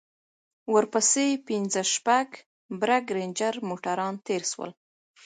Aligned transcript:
ورپسې 0.73 1.25
پنځه 1.47 1.81
شپږ 1.93 2.27
برگ 2.81 3.05
رېنجر 3.17 3.53
موټران 3.69 4.13
تېر 4.25 4.43
سول. 4.51 4.71